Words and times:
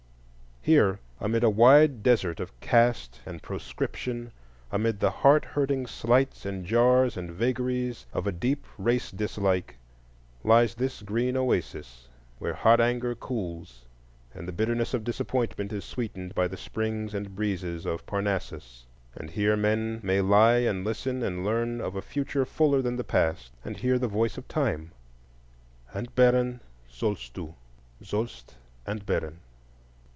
Here, 0.63 0.99
amid 1.19 1.43
a 1.43 1.49
wide 1.49 2.03
desert 2.03 2.39
of 2.39 2.59
caste 2.59 3.19
and 3.25 3.41
proscription, 3.41 4.31
amid 4.71 4.99
the 4.99 5.09
heart 5.09 5.43
hurting 5.43 5.87
slights 5.87 6.45
and 6.45 6.63
jars 6.67 7.17
and 7.17 7.31
vagaries 7.31 8.05
of 8.13 8.27
a 8.27 8.31
deep 8.31 8.67
race 8.77 9.09
dislike, 9.09 9.77
lies 10.43 10.75
this 10.75 11.01
green 11.01 11.35
oasis, 11.35 12.09
where 12.37 12.53
hot 12.53 12.79
anger 12.79 13.15
cools, 13.15 13.85
and 14.35 14.47
the 14.47 14.51
bitterness 14.51 14.93
of 14.93 15.03
disappointment 15.03 15.73
is 15.73 15.83
sweetened 15.83 16.35
by 16.35 16.47
the 16.47 16.57
springs 16.57 17.15
and 17.15 17.35
breezes 17.35 17.87
of 17.87 18.05
Parnassus; 18.05 18.85
and 19.15 19.31
here 19.31 19.57
men 19.57 19.99
may 20.03 20.21
lie 20.21 20.57
and 20.57 20.85
listen, 20.85 21.23
and 21.23 21.43
learn 21.43 21.81
of 21.81 21.95
a 21.95 22.03
future 22.03 22.45
fuller 22.45 22.83
than 22.83 22.97
the 22.97 23.03
past, 23.03 23.51
and 23.65 23.77
hear 23.77 23.97
the 23.97 24.07
voice 24.07 24.37
of 24.37 24.47
Time: 24.47 24.91
"Entbehren 25.95 26.59
sollst 26.87 27.33
du, 27.33 27.55
sollst 28.03 28.53
entbehren." 28.85 29.39